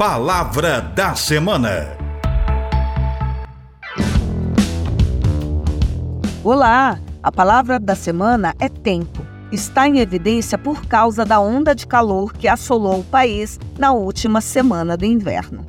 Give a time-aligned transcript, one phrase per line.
[0.00, 1.94] Palavra da Semana.
[6.42, 6.98] Olá!
[7.22, 9.22] A palavra da semana é tempo.
[9.52, 14.40] Está em evidência por causa da onda de calor que assolou o país na última
[14.40, 15.66] semana do inverno.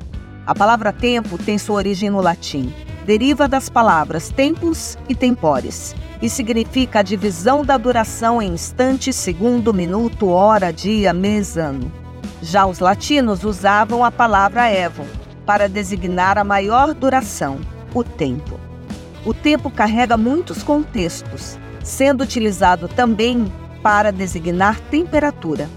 [0.48, 2.74] A palavra tempo tem sua origem no latim.
[3.06, 9.74] Deriva das palavras tempus e tempores e significa a divisão da duração em instante, segundo,
[9.74, 12.01] minuto, hora, dia, mês, ano.
[12.42, 15.06] Já os latinos usavam a palavra evon
[15.46, 17.60] para designar a maior duração,
[17.94, 18.60] o tempo.
[19.26, 23.52] O tempo carrega muitos contextos, sendo utilizado também
[23.84, 25.70] para designar temperatura.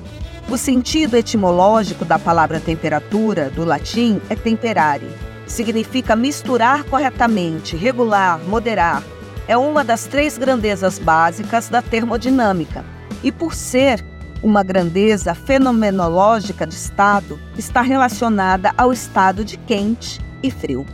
[0.49, 5.09] O sentido etimológico da palavra temperatura, do latim, é temperare.
[5.47, 9.03] Significa misturar corretamente, regular, moderar.
[9.47, 12.85] É uma das três grandezas básicas da termodinâmica.
[13.23, 14.03] E por ser
[14.45, 20.85] uma grandeza fenomenológica de estado, está relacionada ao estado de quente e frio.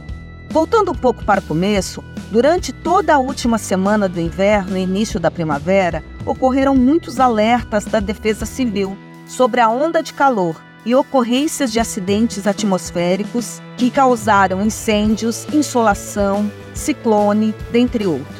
[0.49, 5.19] Voltando um pouco para o começo, durante toda a última semana do inverno e início
[5.19, 11.73] da primavera, ocorreram muitos alertas da Defesa Civil sobre a onda de calor e ocorrências
[11.73, 18.39] de acidentes atmosféricos que causaram incêndios, insolação, ciclone, dentre outros.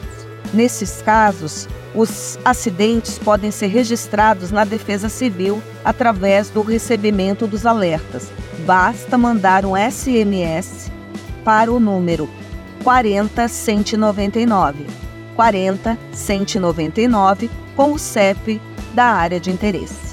[0.55, 8.31] Nesses casos, os acidentes podem ser registrados na Defesa Civil através do recebimento dos alertas.
[8.65, 10.91] Basta mandar um SMS
[11.45, 12.29] para o número
[12.85, 14.87] 40199.
[15.35, 18.61] 40199 com o CEP
[18.95, 20.11] da área de interesse.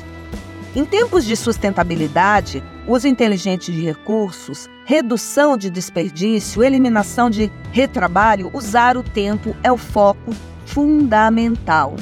[0.76, 8.96] Em tempos de sustentabilidade, uso inteligente de recursos, redução de desperdício, eliminação de retrabalho, usar
[8.96, 10.34] o tempo é o foco
[10.68, 11.96] fundamental.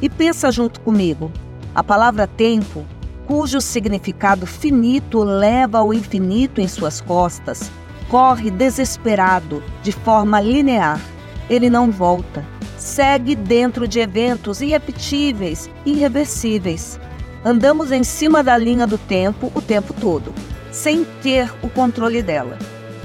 [0.00, 1.32] E pensa junto comigo:
[1.74, 2.84] a palavra tempo,
[3.26, 7.70] cujo significado finito leva ao infinito em suas costas,
[8.08, 11.00] corre desesperado, de forma linear.
[11.48, 12.44] Ele não volta.
[12.76, 17.00] Segue dentro de eventos irrepetíveis, irreversíveis.
[17.44, 20.32] Andamos em cima da linha do tempo o tempo todo,
[20.70, 22.58] sem ter o controle dela.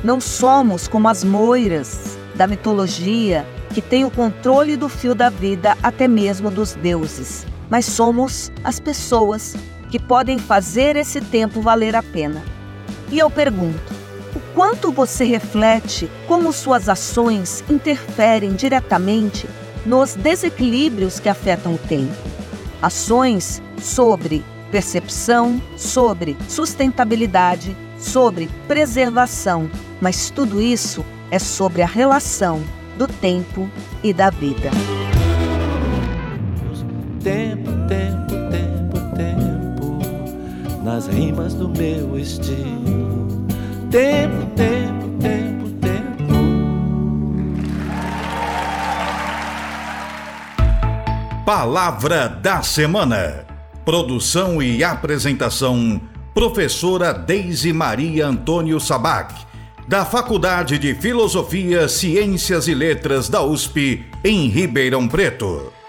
[0.04, 5.78] Não somos como as moiras da mitologia que têm o controle do fio da vida,
[5.82, 9.56] até mesmo dos deuses, mas somos as pessoas
[9.90, 12.44] que podem fazer esse tempo valer a pena.
[13.10, 13.94] E eu pergunto:
[14.36, 19.48] o quanto você reflete como suas ações interferem diretamente
[19.86, 22.14] nos desequilíbrios que afetam o tempo.
[22.82, 32.62] Ações sobre percepção, sobre sustentabilidade, sobre preservação, mas tudo isso é sobre a relação
[33.02, 33.68] do tempo
[34.04, 34.70] e da vida.
[37.24, 43.48] Tempo, tempo, tempo, tempo, nas rimas do meu estilo
[43.90, 46.34] tempo, tempo, tempo, tempo.
[51.44, 53.48] Palavra da semana.
[53.84, 56.00] Produção e apresentação:
[56.36, 59.34] Professora Deise Maria Antônio Sabac,
[59.88, 65.81] da Faculdade de Filosofia, Ciências e Letras da USP, em Ribeirão Preto.